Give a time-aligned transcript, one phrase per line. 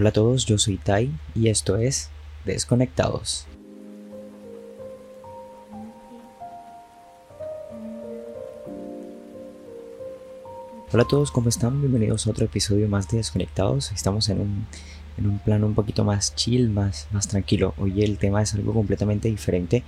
[0.00, 2.08] Hola a todos, yo soy Tai y esto es
[2.44, 3.48] Desconectados.
[10.92, 11.80] Hola a todos, ¿cómo están?
[11.80, 13.90] Bienvenidos a otro episodio más de Desconectados.
[13.90, 14.66] Estamos en un,
[15.16, 17.74] en un plano un poquito más chill, más, más tranquilo.
[17.76, 19.82] Hoy el tema es algo completamente diferente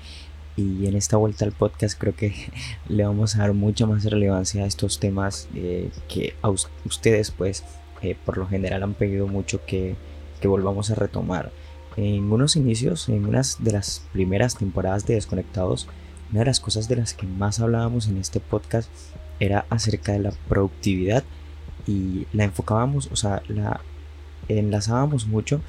[0.56, 2.34] y en esta vuelta al podcast creo que
[2.88, 7.62] le vamos a dar mucha más relevancia a estos temas eh, que a ustedes pues
[8.24, 9.96] por lo general han pedido mucho que,
[10.40, 11.52] que volvamos a retomar.
[11.96, 15.88] En unos inicios, en unas de las primeras temporadas de Desconectados,
[16.30, 18.88] una de las cosas de las que más hablábamos en este podcast
[19.40, 21.24] era acerca de la productividad
[21.86, 23.80] y la enfocábamos, o sea, la
[24.48, 25.60] enlazábamos mucho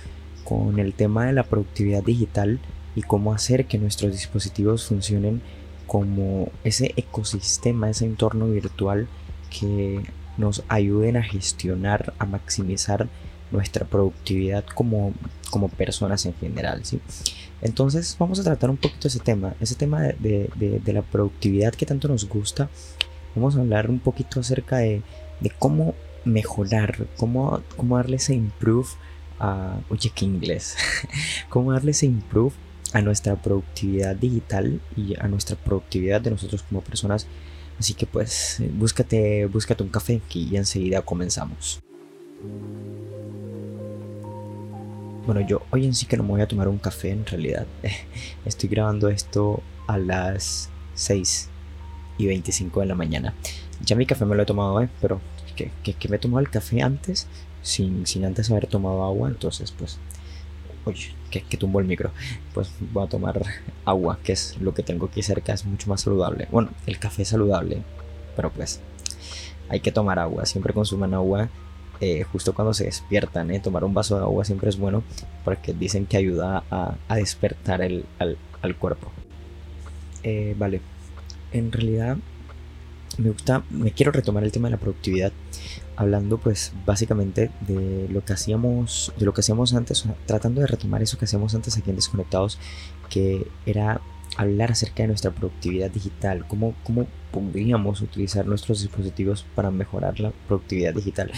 [0.44, 2.60] con el tema de la productividad digital
[2.96, 5.42] y cómo hacer que nuestros dispositivos funcionen
[5.88, 9.08] como ese ecosistema, ese entorno virtual
[9.50, 10.02] que
[10.38, 13.08] nos ayuden a gestionar, a maximizar
[13.52, 15.14] nuestra productividad como,
[15.50, 16.86] como personas en general.
[16.86, 17.00] ¿sí?
[17.62, 21.86] Entonces vamos a tratar un poquito ese tema, ese tema de, de, la productividad que
[21.86, 22.70] tanto nos gusta.
[23.36, 25.04] Vamos a hablar un poquito acerca de,
[25.60, 25.94] cómo
[26.26, 28.90] mejorar, cómo, cómo darle ese improve
[29.40, 29.80] a...
[29.90, 30.76] Oye, qué inglés.
[31.50, 32.54] cómo darle ese improve
[32.94, 37.28] a nuestra productividad digital y a nuestra productividad de nosotros como personas.
[37.82, 41.82] Así que pues búscate, búscate un café y enseguida comenzamos.
[45.26, 47.66] Bueno, yo hoy en sí que no me voy a tomar un café en realidad.
[48.46, 51.50] Estoy grabando esto a las 6
[52.20, 53.34] y 25 de la mañana.
[53.84, 54.90] Ya mi café me lo he tomado, ¿eh?
[55.02, 55.20] pero
[55.56, 57.26] que, que, me he tomado el café antes
[57.64, 59.28] sin, sin antes haber tomado agua.
[59.28, 59.98] Entonces pues
[60.86, 62.12] Oye, que, que tumbo el micro.
[62.54, 63.42] Pues voy a tomar
[63.86, 66.48] agua, que es lo que tengo aquí cerca, es mucho más saludable.
[66.52, 67.84] Bueno, el café es saludable,
[68.36, 68.82] pero pues
[69.70, 70.46] hay que tomar agua.
[70.46, 71.50] Siempre consuman agua
[72.02, 73.52] eh, justo cuando se despiertan.
[73.52, 73.60] ¿eh?
[73.60, 75.04] Tomar un vaso de agua siempre es bueno
[75.46, 79.12] porque dicen que ayuda a, despertar el, al, cuerpo.
[80.24, 80.82] Eh, vale,
[81.54, 82.18] en realidad
[83.18, 85.32] me gusta, me quiero retomar el tema de la productividad
[86.02, 91.04] hablando pues básicamente de lo que hacíamos, de lo que hacíamos antes, tratando de retomar
[91.04, 92.58] eso que hacíamos antes aquí en Desconectados,
[93.10, 94.02] que era
[94.36, 100.32] hablar acerca de nuestra productividad digital, cómo, cómo podríamos utilizar nuestros dispositivos para mejorar la
[100.48, 101.32] productividad digital.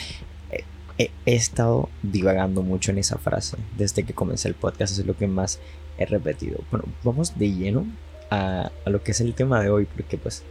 [0.97, 5.27] He, estado divagando mucho en esa frase desde que comencé el podcast, es lo que
[5.27, 5.59] más
[5.97, 6.59] he repetido.
[6.71, 7.85] Bueno, vamos de lleno
[8.29, 10.43] a, a lo que es el tema de hoy, porque pues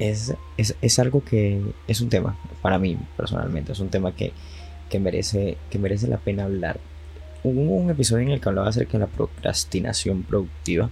[0.00, 4.32] es, es, algo que es un tema, para mí personalmente, es un tema que,
[4.98, 6.80] merece, que merece la pena hablar.
[7.44, 10.90] Hubo un episodio en el que hablaba acerca de la procrastinación productiva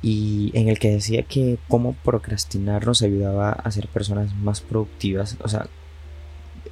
[0.00, 5.36] y en el que decía que cómo procrastinar nos ayudaba a ser personas más productivas.
[5.42, 5.66] O sea,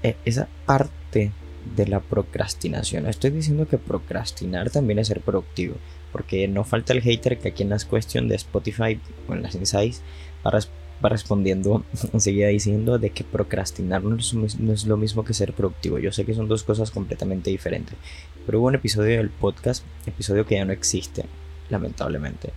[0.04, 1.32] e, esa parte
[1.74, 3.06] de la procrastinación.
[3.06, 5.74] Estoy diciendo que procrastinar también es ser productivo,
[6.12, 9.54] porque no falta el hater que aquí en las cuestiones de Spotify o en las
[9.54, 10.02] insights
[10.44, 10.58] va,
[11.08, 15.98] respondiendo enseguida diciendo de que procrastinar no es, lo mismo que ser productivo.
[15.98, 17.94] Yo sé que son dos cosas completamente diferentes,
[18.46, 21.24] pero hubo un episodio del podcast, episodio que ya no existe,
[21.68, 22.52] lamentablemente.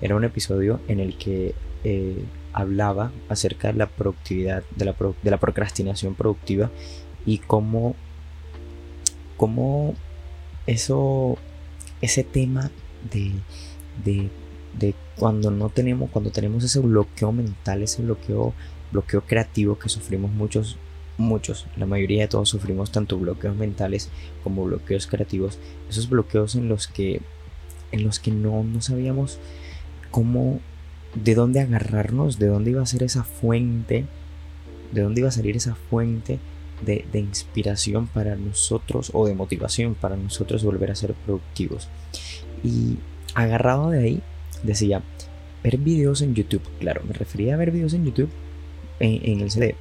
[0.00, 5.30] Era un episodio en el que eh, hablaba acerca de la productividad, de la, de
[5.30, 6.70] la procrastinación productiva
[7.26, 7.96] y cómo,
[9.36, 9.94] cómo
[10.66, 11.36] eso,
[12.04, 12.70] ese tema
[13.10, 13.32] de,
[14.04, 14.30] de
[14.78, 18.54] de cuando no tenemos, cuando tenemos ese bloqueo mental, ese bloqueo,
[18.92, 20.76] bloqueo creativo que sufrimos muchos,
[21.16, 24.10] muchos, la mayoría de todos sufrimos tanto bloqueos mentales
[24.42, 27.22] como bloqueos creativos, esos bloqueos en los que,
[27.92, 29.38] en los que no, no sabíamos
[30.10, 30.60] cómo,
[31.14, 34.06] de dónde agarrarnos, de dónde iba a ser esa fuente,
[34.92, 36.38] de dónde iba a salir esa fuente
[36.84, 41.88] de, inspiración para nosotros o de motivación para nosotros volver a ser productivos.
[42.62, 42.98] Y
[43.34, 44.22] agarrado de ahí,
[44.62, 45.02] decía,
[45.62, 46.62] ver videos en YouTube.
[46.78, 48.30] Claro, me refería a ver videos en YouTube
[49.00, 49.74] en, el CD.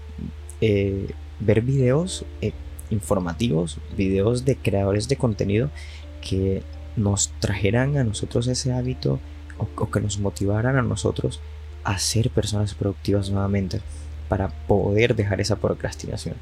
[0.61, 2.53] Eh, ver videos eh,
[2.89, 5.69] informativos, videos de creadores de contenido
[6.21, 6.63] que
[6.95, 9.19] nos trajeran a nosotros ese hábito
[9.57, 11.41] o, que nos motivaran a nosotros
[11.83, 13.81] a ser personas productivas nuevamente
[14.29, 16.35] para poder dejar esa procrastinación.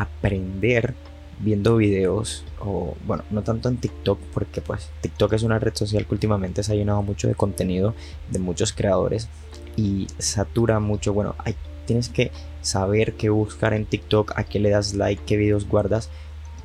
[0.00, 0.94] Aprender
[1.38, 6.06] viendo videos o bueno, no tanto en TikTok porque pues TikTok es una red social
[6.06, 7.94] que últimamente se ha llenado mucho de contenido
[8.30, 9.28] de muchos creadores
[9.76, 11.54] y satura mucho, bueno, hay,
[11.84, 12.32] tienes que
[12.62, 16.10] saber qué buscar en TikTok, a qué le das like, qué videos guardas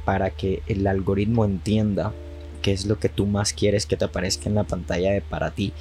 [0.06, 2.14] para que el algoritmo entienda
[2.62, 5.52] qué es lo que tú más quieres que te aparezca en la pantalla de para
[5.52, 5.74] ti.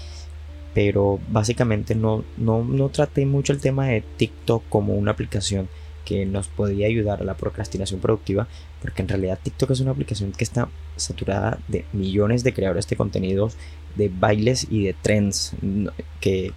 [0.74, 5.68] Pero básicamente no, no, no traté mucho el tema de TikTok como una aplicación
[6.10, 8.48] que nos podría ayudar a la procrastinación productiva,
[8.82, 12.96] porque en realidad TikTok es una aplicación que está saturada de millones de creadores de
[12.96, 13.56] contenidos,
[13.94, 15.52] de bailes y de trends
[16.20, 16.52] que,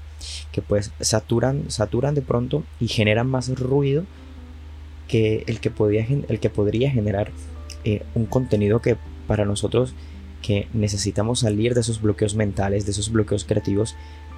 [0.51, 4.05] que pues saturan, saturan de pronto y generan más ruido
[5.07, 7.31] que el que, podría, el que podría generar
[7.83, 8.97] eh, un contenido que
[9.27, 9.94] para nosotros
[10.41, 13.95] que necesitamos salir de esos bloqueos mentales, de esos bloqueos creativos,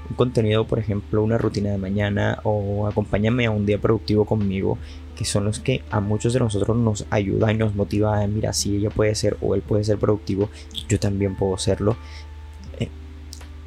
[0.09, 4.77] un contenido, por ejemplo, una rutina de mañana o acompáñame a un día productivo conmigo,
[5.15, 8.53] que son los que a muchos de nosotros nos ayuda y nos motiva a, mira,
[8.53, 10.49] si ella puede ser o él puede ser productivo,
[10.87, 11.95] yo también puedo serlo.
[12.79, 12.89] Eh,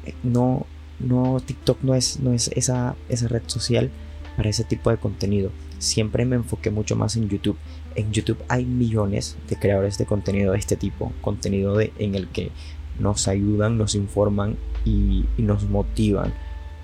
[0.05, 0.65] eh, no,
[0.99, 3.89] no, TikTok no es, no es esa, esa red social
[4.37, 5.51] para ese tipo de contenido.
[5.79, 7.57] Siempre me enfoqué mucho más en YouTube.
[7.95, 12.27] En YouTube hay millones de creadores de contenido de este tipo, contenido de, en el
[12.29, 12.51] que
[12.99, 16.33] nos ayudan, nos informan y, nos motivan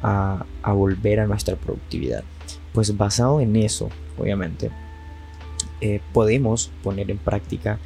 [0.02, 2.24] a, volver a nuestra productividad.
[2.74, 4.72] Pues basado en eso, obviamente,
[5.82, 7.80] eh, podemos poner en práctica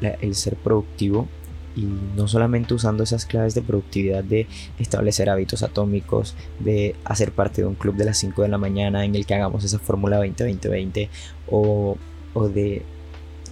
[0.00, 1.26] el ser productivo
[1.74, 1.86] y
[2.16, 4.46] no solamente usando esas claves de productividad de
[4.78, 9.04] establecer hábitos atómicos, de hacer parte de un club de las 5 de la mañana
[9.04, 11.08] en el que hagamos esa fórmula 20-20-20
[11.48, 11.96] o,
[12.34, 12.82] o de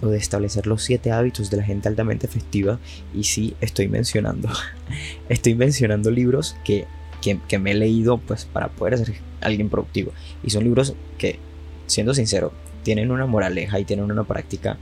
[0.01, 2.79] o de establecer los siete hábitos de la gente altamente efectiva.
[3.13, 4.49] Y sí, estoy mencionando,
[5.29, 6.85] estoy mencionando libros que,
[7.21, 10.11] que, me he leído pues para poder ser alguien productivo.
[10.43, 11.39] Y son libros que,
[11.87, 12.53] siendo sincero,
[12.83, 14.77] tienen una moraleja y tienen una práctica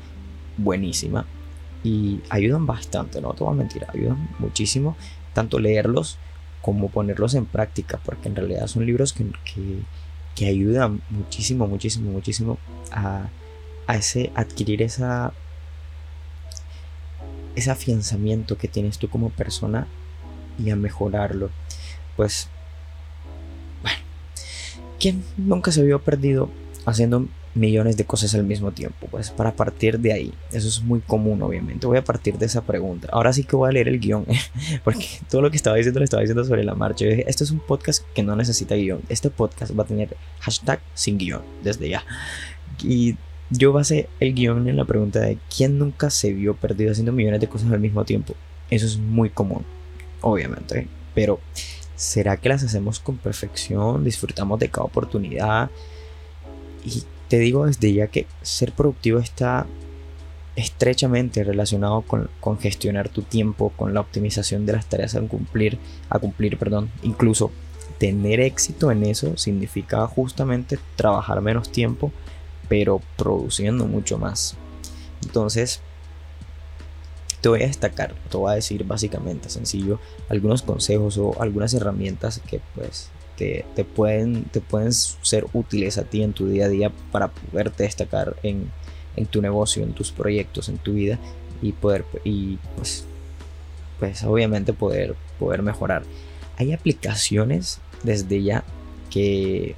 [0.57, 1.25] buenísima.
[1.83, 4.97] Y ayudan bastante, no te voy a mentir, ayudan muchísimo
[5.33, 6.17] tanto leerlos
[6.61, 9.79] como ponerlos en práctica, porque en realidad son libros que, que,
[10.35, 12.57] que ayudan muchísimo, muchísimo, muchísimo
[12.91, 13.29] a
[13.87, 15.33] a ese adquirir esa
[17.55, 19.87] ese afianzamiento que tienes tú como persona
[20.59, 21.51] y a mejorarlo.
[22.17, 22.49] Pues
[23.81, 23.97] bueno,
[24.99, 26.49] ¿quién nunca se vio perdido
[26.85, 29.07] haciendo millones de cosas al mismo tiempo?
[29.09, 31.87] Pues para partir de ahí, eso es muy común obviamente.
[31.87, 33.07] Voy a partir de esa pregunta.
[33.11, 34.25] Ahora sí que voy a leer el guion,
[34.83, 37.05] porque todo lo que estaba diciendo lo estaba diciendo sobre la marcha.
[37.05, 39.01] Yo esto es un podcast que no necesita guion.
[39.09, 42.03] Este podcast va a tener hashtag sin guion desde ya.
[42.83, 43.15] Y
[43.49, 47.41] yo basé el guion en la pregunta de quién nunca se vio perdido haciendo millones
[47.41, 48.35] de cosas al mismo tiempo.
[48.69, 49.63] Eso es muy común,
[50.21, 51.39] obviamente, pero
[51.95, 54.03] ¿será que las hacemos con perfección?
[54.03, 55.69] ¿Disfrutamos de cada oportunidad?
[56.85, 59.65] Y te digo desde ya que ser productivo está
[60.55, 62.29] estrechamente relacionado con,
[62.59, 65.79] gestionar tu tiempo, con la optimización de las tareas a cumplir,
[66.09, 66.89] a cumplir, perdón.
[67.03, 67.51] Incluso
[67.97, 72.11] tener éxito en eso significa justamente trabajar menos tiempo
[72.67, 74.55] pero produciendo mucho más.
[75.23, 75.81] Entonces,
[77.41, 79.99] te voy a destacar, te voy a decir básicamente sencillo
[80.29, 86.23] algunos consejos o algunas herramientas que pues te, pueden, te pueden ser útiles a ti
[86.23, 88.71] en tu día a día para poderte destacar en,
[89.15, 91.19] en tu negocio, en tus proyectos, en tu vida
[91.61, 93.05] y poder y pues
[93.99, 96.03] pues obviamente poder poder mejorar.
[96.57, 98.63] Hay aplicaciones desde ya
[99.09, 99.75] que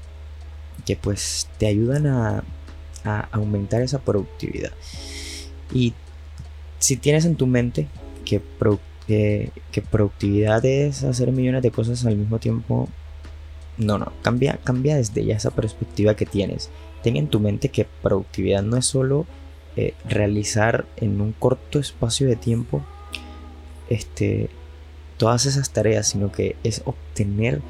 [0.85, 2.43] que pues te ayudan a
[3.07, 4.71] a aumentar esa productividad.
[5.73, 5.93] Y
[6.79, 7.87] si tienes en tu mente
[8.25, 8.41] que,
[9.07, 12.89] que, productividad es hacer millones de cosas al mismo tiempo,
[13.77, 16.69] no, no, cambia, cambia desde ya esa perspectiva que tienes.
[17.03, 19.25] Ten en tu mente que productividad no es solo
[19.75, 22.83] eh, realizar en un corto espacio de tiempo
[23.89, 24.49] este,
[25.17, 27.61] todas esas tareas, sino que es obtener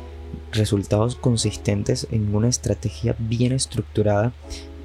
[0.52, 4.34] resultados consistentes en una estrategia bien estructurada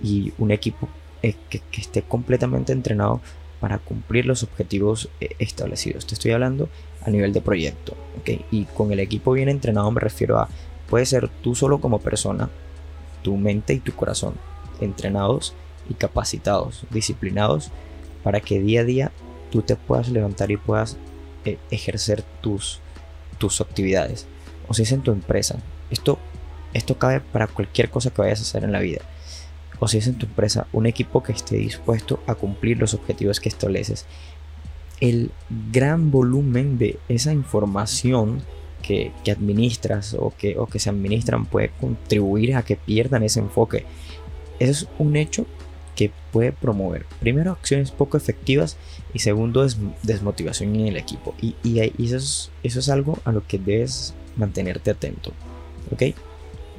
[0.02, 0.88] y un equipo
[1.22, 3.20] eh, que, esté completamente entrenado
[3.60, 6.06] para cumplir los objetivos eh, establecidos.
[6.06, 6.68] Te estoy hablando
[7.04, 7.96] a nivel de proyecto.
[8.50, 10.48] Y con el equipo bien entrenado me refiero a,
[10.88, 12.50] puede ser tú solo como persona,
[13.22, 14.34] tu mente y tu corazón,
[14.80, 15.54] entrenados
[15.88, 17.70] y capacitados, disciplinados,
[18.22, 19.12] para que día a día
[19.50, 20.96] tú te puedas levantar y puedas
[21.44, 22.80] eh, ejercer tus,
[23.38, 24.26] tus actividades.
[24.68, 25.58] O si es en tu empresa.
[25.90, 26.18] Esto,
[26.72, 29.02] esto cabe para cualquier cosa que vayas a hacer en la vida
[29.82, 33.40] o si es en tu empresa un equipo que esté dispuesto a cumplir los objetivos
[33.40, 34.06] que estableces.
[35.00, 35.32] El
[35.72, 38.42] gran volumen de esa información
[38.82, 43.86] que, administras o que, o que se administran puede contribuir a que pierdan ese enfoque.
[44.58, 45.46] Eso es un hecho
[45.96, 48.76] que puede promover, primero, acciones poco efectivas
[49.12, 49.66] y segundo,
[50.02, 51.34] desmotivación en el equipo.
[51.40, 55.32] Y, y, eso, es, eso es algo a lo que debes mantenerte atento.
[55.90, 56.14] ¿Ok?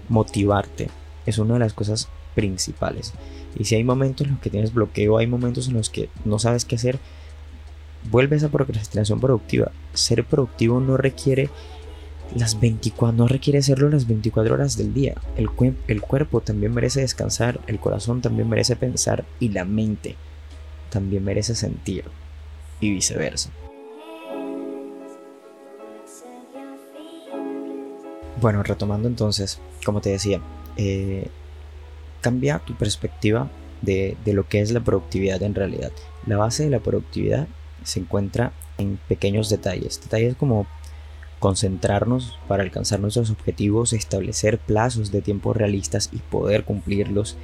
[0.09, 0.89] Motivarte
[1.25, 3.13] es una de las cosas principales.
[3.57, 6.39] Y si hay momentos en los que tienes bloqueo, hay momentos en los que no
[6.39, 6.99] sabes qué hacer,
[8.09, 9.71] vuelve a esa procrastinación productiva.
[9.93, 11.49] Ser productivo no requiere
[12.35, 15.15] las 24, no requiere hacerlo las 24 horas del día.
[15.37, 15.49] El,
[15.87, 20.15] el cuerpo también merece descansar, el corazón también merece pensar y la mente
[20.89, 22.05] también merece sentir
[22.79, 23.51] y viceversa.
[28.41, 30.41] Bueno, retomando entonces, como te decía,
[30.75, 31.29] eh,
[32.21, 33.49] cambia tu perspectiva
[33.81, 35.91] de, de, lo que es la productividad en realidad.
[36.25, 37.47] La base de la productividad
[37.83, 40.67] se encuentra en pequeños detalles, detalles como
[41.43, 47.35] concentrarnos para alcanzar nuestros objetivos, establecer plazos de tiempo realistas y poder cumplirlos,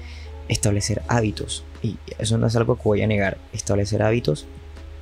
[0.48, 1.66] establecer hábitos.
[1.84, 4.48] Y eso no es algo que voy a negar, establecer hábitos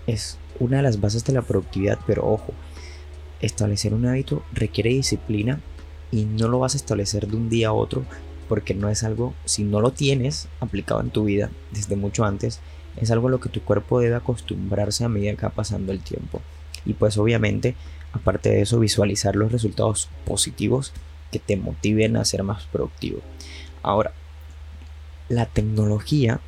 [0.08, 2.56] es una de las bases de la productividad, pero ojo,
[3.40, 5.62] establecer un hábito requiere disciplina
[6.10, 8.04] y no lo vas a establecer de un día a otro
[8.50, 12.62] porque no es algo, si no lo tienes aplicado en tu vida desde mucho antes,
[12.96, 16.00] es algo a lo que tu cuerpo debe acostumbrarse a medida que va pasando el
[16.00, 16.42] tiempo.
[16.84, 17.76] Y pues obviamente,
[18.18, 20.94] aparte de eso, visualizar los resultados positivos
[21.32, 23.22] que te motiven a ser más productivo.
[23.84, 24.12] Ahora,
[25.30, 26.40] la tecnología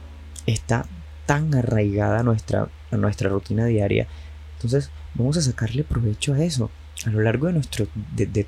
[0.45, 0.85] está
[1.25, 4.07] tan arraigada a nuestra, a nuestra rutina diaria.
[4.55, 6.69] Entonces, vamos a sacarle provecho a eso
[7.05, 7.87] a lo largo de, nuestro,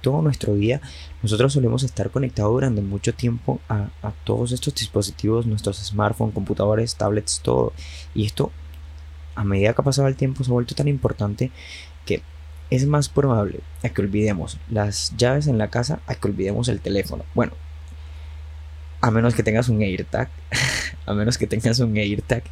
[0.02, 0.82] todo nuestro día,
[1.24, 3.90] nosotros solemos estar conectados durante mucho tiempo a,
[4.26, 7.74] todos estos dispositivos, nuestros smartphones, computadores, tablets, todo.
[8.14, 8.52] Y esto,
[9.36, 11.52] a medida que ha pasado el tiempo, se ha vuelto tan importante
[12.72, 16.80] es más probable a que olvidemos las llaves en la casa a que olvidemos el
[16.80, 17.26] teléfono.
[17.36, 17.52] Bueno,
[19.02, 20.30] a menos que tengas un AirTag,
[21.06, 22.44] a menos que tengas un AirTag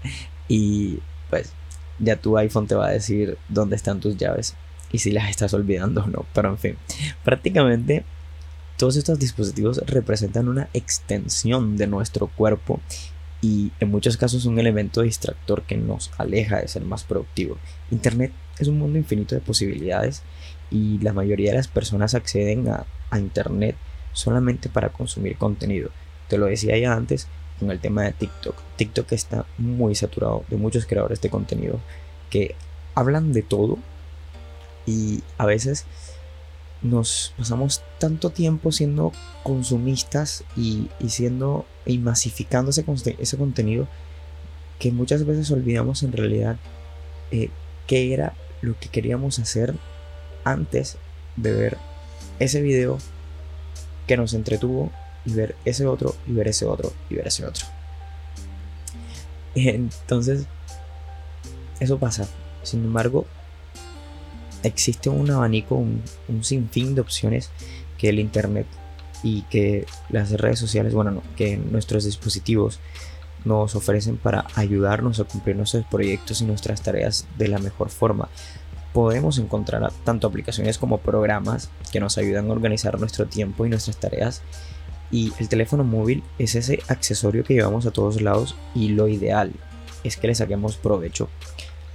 [0.47, 0.99] y
[1.29, 1.53] pues
[1.99, 4.55] ya tu iPhone te va a decir dónde están tus llaves
[4.91, 6.25] y si las estás olvidando o no.
[6.33, 6.77] Pero en fin,
[7.23, 8.03] prácticamente
[8.77, 12.81] todos estos dispositivos representan una extensión de nuestro cuerpo
[13.41, 17.57] y en muchos casos un elemento distractor que nos aleja de ser más productivo.
[17.89, 20.23] Internet es un mundo infinito de posibilidades
[20.69, 23.75] y la mayoría de las personas acceden a, a Internet
[24.13, 25.89] solamente para consumir contenido.
[26.27, 27.27] Te lo decía ya antes
[27.59, 28.55] con el tema de TikTok.
[28.77, 31.79] TikTok está muy saturado de muchos creadores de contenido
[32.29, 32.55] que
[32.95, 33.77] hablan de todo
[34.85, 35.85] y a veces
[36.81, 39.11] nos pasamos tanto tiempo siendo
[39.43, 42.85] consumistas y, siendo y masificando ese,
[43.19, 43.87] ese, contenido
[44.79, 46.57] que muchas veces olvidamos en realidad
[47.31, 47.49] eh,
[47.85, 49.75] qué era lo que queríamos hacer
[50.43, 50.97] antes
[51.35, 51.77] de ver
[52.39, 52.97] ese video
[54.07, 54.91] que nos entretuvo
[55.25, 57.65] y ver ese otro y ver ese otro y ver ese otro.
[59.55, 60.45] Entonces,
[61.79, 62.27] eso pasa.
[62.63, 63.25] Sin embargo,
[64.63, 66.03] existe un abanico, un,
[66.43, 67.49] sinfín de opciones
[67.97, 68.67] que el Internet
[69.23, 72.79] y que las redes sociales, bueno, que nuestros dispositivos
[73.45, 78.29] nos ofrecen para ayudarnos a cumplir nuestros proyectos y nuestras tareas de la mejor forma.
[78.93, 83.97] Podemos encontrar tanto aplicaciones como programas que nos ayudan a organizar nuestro tiempo y nuestras
[83.97, 84.41] tareas.
[85.11, 89.51] Y el teléfono móvil es ese accesorio que llevamos a todos lados y lo ideal
[90.03, 91.29] es que le saquemos provecho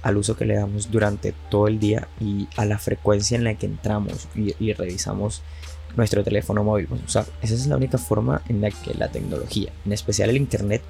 [0.05, 3.55] al uso que le damos durante todo el día y a la frecuencia en la
[3.55, 5.41] que entramos y, revisamos
[5.95, 6.87] nuestro teléfono móvil.
[7.03, 10.37] O sea, esa es la única forma en la que la tecnología, en especial el
[10.37, 10.83] Internet,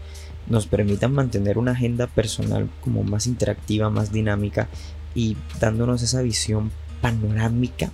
[0.48, 4.68] nos permita mantener una agenda personal como más interactiva, más dinámica
[5.14, 6.72] y dándonos esa visión
[7.02, 7.92] panorámica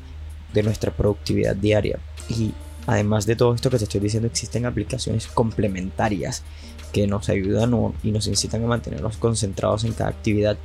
[0.53, 2.00] de nuestra productividad diaria.
[2.29, 2.53] Y
[2.88, 6.43] además de todo esto que te estoy diciendo, existen aplicaciones complementarias
[6.91, 10.58] que nos ayudan y nos incitan a mantenernos concentrados en cada actividad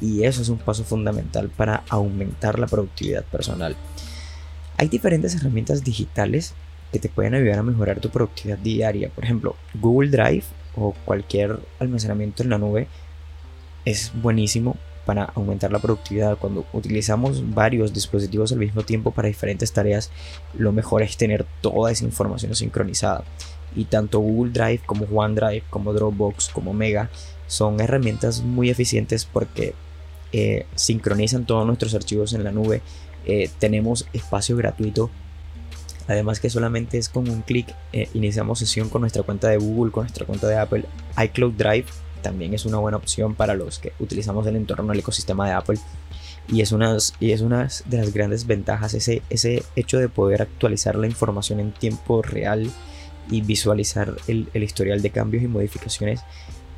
[0.00, 3.76] y eso es un paso fundamental para aumentar la productividad personal.
[4.76, 6.54] Hay diferentes herramientas digitales
[6.92, 9.08] que te pueden ayudar a mejorar tu productividad diaria.
[9.10, 10.44] Por ejemplo, Google Drive
[10.76, 12.88] o cualquier almacenamiento en la nube
[13.84, 16.38] es buenísimo para aumentar la productividad.
[16.38, 20.10] Cuando utilizamos varios dispositivos al mismo tiempo para diferentes tareas,
[20.54, 23.24] lo mejor es tener toda esa información sincronizada.
[23.76, 27.10] Y tanto Google Drive como OneDrive, como Dropbox, como Mega
[27.46, 29.74] son herramientas muy eficientes porque
[30.32, 32.82] eh, sincronizan todos nuestros archivos en la nube.
[33.26, 35.10] Eh, tenemos espacio gratuito.
[36.06, 39.92] Además que solamente es con un clic eh, iniciamos sesión con nuestra cuenta de Google,
[39.92, 40.84] con nuestra cuenta de Apple.
[41.22, 41.86] iCloud Drive
[42.22, 45.78] también es una buena opción para los que utilizamos el entorno del ecosistema de Apple.
[46.46, 50.42] Y es, una, y es una de las grandes ventajas ese, ese hecho de poder
[50.42, 52.70] actualizar la información en tiempo real
[53.30, 56.20] y visualizar el, el historial de cambios y modificaciones.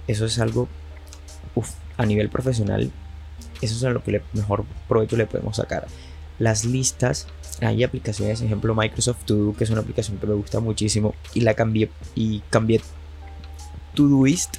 [0.06, 0.68] Eso es algo
[1.96, 2.92] a nivel profesional
[3.62, 5.86] eso es a lo que mejor provecho le podemos sacar.
[6.38, 7.26] Las listas,
[7.60, 11.40] hay aplicaciones, ejemplo Microsoft To Do, que es una aplicación que me gusta muchísimo y
[11.40, 12.80] la cambié y cambié
[13.94, 14.56] Todoist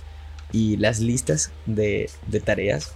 [0.51, 2.09] y las listas de,
[2.43, 2.93] tareas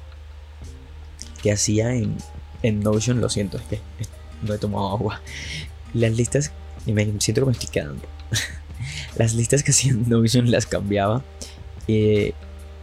[1.44, 2.18] que hacía en,
[2.64, 3.80] en Notion, lo siento, es que
[4.42, 5.22] no he tomado agua.
[5.94, 6.52] las listas,
[6.86, 8.02] y me siento que me estoy quedando.
[9.16, 11.24] las listas que hacía Notion las cambiaba.
[11.88, 12.34] Eh,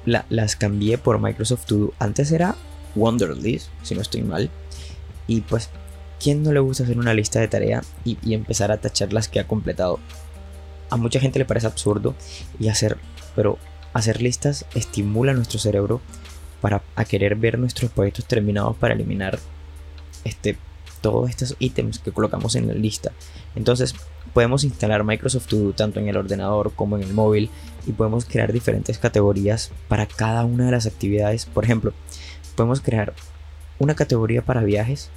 [0.05, 1.95] las cambié por Microsoft To Do.
[1.99, 2.57] Antes era
[2.95, 4.51] Wonderlist, si no estoy mal.
[5.27, 5.71] Y pues,
[6.21, 9.41] ¿quién no le gusta hacer una lista de tarea y, empezar a tachar las que
[9.41, 9.99] ha completado?
[10.91, 12.15] A mucha gente le parece absurdo
[12.59, 12.97] y hacer,
[13.35, 13.59] pero
[13.93, 16.01] hacer listas estimula nuestro cerebro
[16.61, 19.39] para a querer ver nuestros proyectos terminados para eliminar
[20.25, 20.59] este,
[21.01, 23.13] todos estos ítems que colocamos en la lista.
[23.55, 23.95] Entonces
[24.33, 27.51] podemos instalar Microsoft To Do tanto en el ordenador como en el móvil
[27.87, 31.47] y podemos crear diferentes categorías para cada una de las actividades.
[31.47, 31.93] Por ejemplo,
[32.57, 33.15] podemos crear
[33.79, 35.11] una categoría para viajes,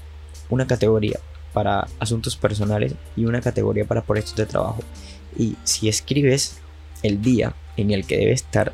[0.49, 1.19] una categoría
[1.53, 4.81] para asuntos personales y una categoría para proyectos de trabajo.
[5.37, 6.59] Y si escribes
[7.03, 8.73] el día en el que debe estar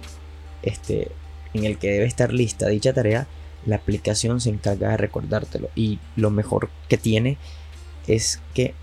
[0.64, 1.12] este,
[1.54, 3.28] en el que debe estar lista dicha tarea,
[3.66, 5.70] la aplicación se encarga de recordártelo.
[5.76, 7.38] Y lo mejor que tiene
[8.08, 8.74] es que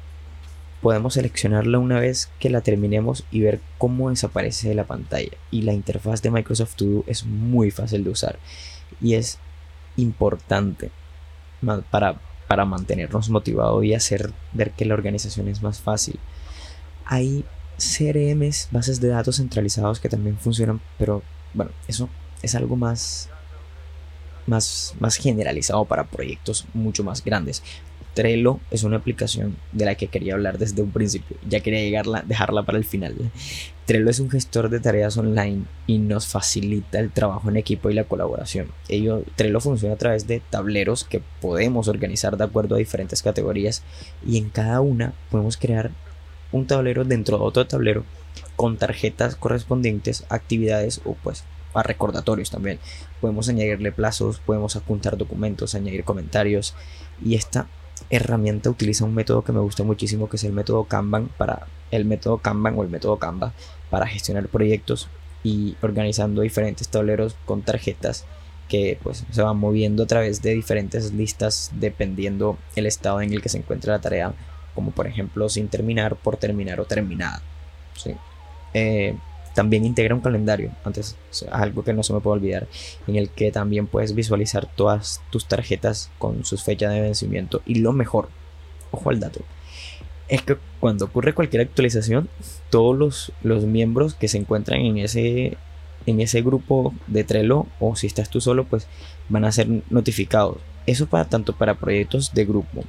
[0.83, 5.31] podemos seleccionarla una vez que la terminemos y ver cómo desaparece de la pantalla.
[5.51, 8.39] Y la interfaz de Microsoft To Do es muy fácil de usar
[9.01, 9.39] y es
[9.97, 10.91] importante
[11.91, 12.21] para,
[12.55, 16.21] para mantenernos motivados y hacer ver que la organización es más fácil.
[17.05, 17.45] Hay
[17.79, 22.09] CRMs, bases de datos centralizados que también funcionan, pero bueno, eso
[22.43, 23.29] es algo más,
[24.47, 27.61] más, más generalizado para proyectos mucho más grandes.
[28.15, 32.23] Trello es una aplicación de la que quería hablar desde un principio, ya quería llegarla,
[32.25, 33.17] dejarla para el final.
[33.87, 37.95] Trello es un gestor de tareas online y nos facilita el trabajo en equipo y
[37.95, 38.69] la colaboración.
[38.89, 43.83] Ello, Trello funciona a través de tableros que podemos organizar de acuerdo a diferentes categorías
[44.27, 45.91] y en cada una podemos crear
[46.51, 48.05] un tablero dentro de otro tablero
[48.57, 52.79] con tarjetas correspondientes, actividades o pues a recordatorios también.
[53.21, 56.75] Podemos añadirle plazos, podemos apuntar documentos, añadir comentarios
[57.23, 57.67] y esta
[58.11, 62.05] herramienta utiliza un método que me gusta muchísimo que es el método Kanban para el
[62.05, 63.53] método Kanban o el método Canva
[63.91, 65.09] para gestionar proyectos
[65.43, 68.25] y organizando diferentes tableros con tarjetas
[68.69, 73.43] que pues se van moviendo a través de diferentes listas dependiendo el estado en el
[73.43, 74.35] que se encuentra la tarea
[74.75, 77.41] como por ejemplo sin terminar, por terminar o terminada.
[78.75, 79.17] Eh,
[79.55, 81.17] también integra un calendario, antes
[81.51, 82.67] algo que no se me puede olvidar,
[83.07, 87.63] en el que también puedes visualizar todas tus tarjetas con sus fechas de vencimiento.
[87.65, 88.29] Y lo mejor,
[88.91, 89.41] ojo al dato,
[90.29, 92.29] es que cuando ocurre cualquier actualización,
[92.71, 95.57] todos los, los miembros que se encuentran en ese,
[96.07, 98.89] en ese grupo de Trello, o si estás tú solo, pues
[99.29, 100.59] van a ser notificados.
[100.87, 102.85] Eso para tanto para proyectos de grupo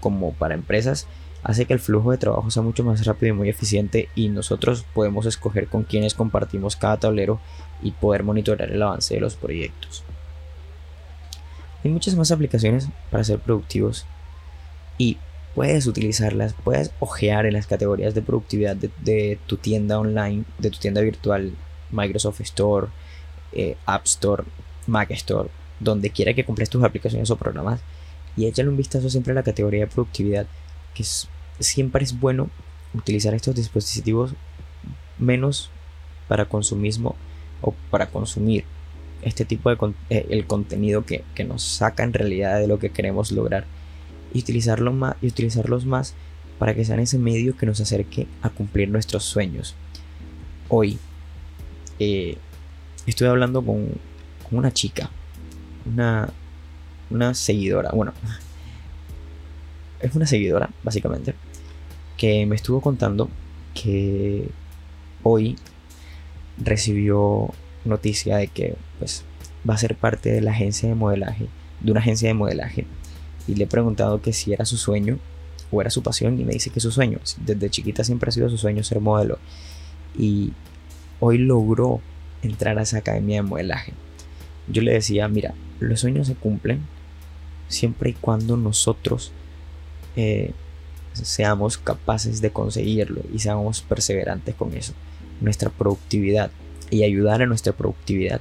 [0.00, 1.06] como para empresas
[1.42, 4.84] hace que el flujo de trabajo sea mucho más rápido y muy eficiente y nosotros
[4.94, 7.40] podemos escoger con quienes compartimos cada tablero
[7.82, 10.04] y poder monitorear el avance de los proyectos.
[11.84, 14.06] Hay muchas más aplicaciones para ser productivos
[14.98, 15.18] y
[15.54, 20.78] puedes utilizarlas, puedes ojear en las categorías de productividad de, tu tienda online, de tu
[20.78, 21.52] tienda virtual,
[21.90, 22.86] Microsoft Store,
[23.52, 24.44] eh, App Store,
[24.86, 25.48] Mac Store,
[25.80, 27.80] donde quiera que compres tus aplicaciones o programas
[28.36, 30.46] y échale un vistazo siempre a la categoría de productividad
[30.94, 31.04] que
[31.60, 32.50] siempre es bueno
[32.94, 34.34] utilizar estos dispositivos
[35.18, 35.70] menos
[36.28, 37.16] para consumismo
[37.60, 38.64] o para consumir
[39.22, 43.32] este tipo de eh, el contenido que, nos saca en realidad de lo que queremos
[43.32, 43.66] lograr
[44.34, 46.14] y utilizarlo más y utilizarlos más
[46.58, 49.74] para que sean ese medio que nos acerque a cumplir nuestros sueños.
[50.68, 50.98] Hoy
[51.98, 52.36] eh,
[53.06, 53.88] estuve hablando con,
[54.48, 55.10] con una chica
[55.84, 56.28] una
[57.10, 58.12] una seguidora bueno
[60.02, 61.34] es una seguidora, básicamente,
[62.16, 63.28] que me estuvo contando
[63.74, 64.48] que
[65.22, 65.56] hoy
[66.58, 67.50] recibió
[67.84, 69.24] noticia de que pues
[69.68, 71.46] va a ser parte de la agencia de modelaje,
[71.80, 72.86] de una agencia de modelaje.
[73.46, 75.18] Y le he preguntado que si era su sueño
[75.70, 77.18] o era su pasión y me dice que su sueño.
[77.38, 79.38] Desde chiquita siempre ha sido su sueño ser modelo.
[80.16, 80.52] Y
[81.20, 82.00] hoy logró
[82.42, 83.92] entrar a esa academia de modelaje.
[84.68, 86.82] Yo le decía, mira, los sueños se cumplen
[87.68, 89.32] siempre y cuando nosotros
[90.16, 90.52] eh,
[91.12, 94.92] seamos capaces de conseguirlo y seamos perseverantes con eso.
[95.40, 96.50] Nuestra productividad
[96.90, 98.40] y ayudar a nuestra productividad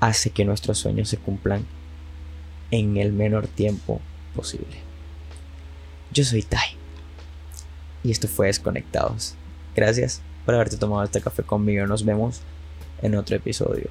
[0.00, 1.64] hace que nuestros sueños se cumplan
[2.70, 4.00] en el menor tiempo
[4.34, 4.78] posible.
[6.12, 6.76] Yo soy Tai
[8.02, 9.34] y esto fue Desconectados.
[9.76, 11.86] Gracias por haberte tomado este café conmigo.
[11.86, 12.40] Nos vemos
[13.02, 13.90] en otro episodio.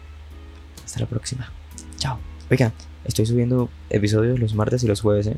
[0.83, 1.51] Hasta la próxima.
[1.97, 2.19] Chao.
[2.49, 2.73] Oigan,
[3.05, 5.27] estoy subiendo episodios los martes y los jueves.
[5.27, 5.37] ¿eh?